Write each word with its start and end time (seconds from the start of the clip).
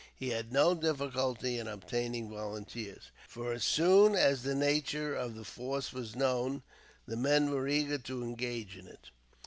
He 0.15 0.29
had 0.29 0.51
no 0.51 0.73
difficulty 0.73 1.59
in 1.59 1.67
obtaining 1.67 2.27
volunteers, 2.31 3.11
for 3.27 3.53
as 3.53 3.63
soon 3.63 4.15
as 4.15 4.41
the 4.41 4.55
nature 4.55 5.13
of 5.13 5.35
the 5.35 5.43
force 5.45 5.93
was 5.93 6.15
known, 6.15 6.63
the 7.05 7.15
men 7.15 7.51
were 7.51 7.67
eager 7.67 7.99
to 7.99 8.23
engage 8.23 8.75
in 8.75 8.87
it. 8.87 9.11